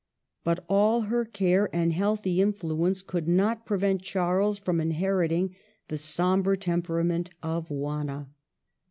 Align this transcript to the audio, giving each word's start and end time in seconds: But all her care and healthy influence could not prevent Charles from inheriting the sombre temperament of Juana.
But 0.43 0.65
all 0.67 1.01
her 1.01 1.23
care 1.25 1.69
and 1.71 1.93
healthy 1.93 2.41
influence 2.41 3.03
could 3.03 3.27
not 3.27 3.67
prevent 3.67 4.01
Charles 4.01 4.57
from 4.57 4.81
inheriting 4.81 5.55
the 5.89 5.97
sombre 5.99 6.57
temperament 6.57 7.29
of 7.43 7.69
Juana. 7.69 8.27